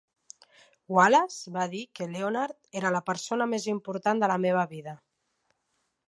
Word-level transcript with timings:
Wallace 0.95 1.51
va 1.57 1.65
dir 1.73 1.81
que 1.99 2.07
Leonard 2.13 2.71
era 2.81 2.91
la 2.95 3.01
persona 3.09 3.47
més 3.51 3.67
important 3.73 4.23
de 4.23 4.31
la 4.33 4.39
meva 4.47 4.65
vida. 4.73 4.95